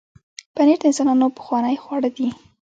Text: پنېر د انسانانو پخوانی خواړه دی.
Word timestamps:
پنېر 0.55 0.77
د 0.81 0.83
انسانانو 0.89 1.27
پخوانی 1.37 1.75
خواړه 1.83 2.09
دی. 2.17 2.27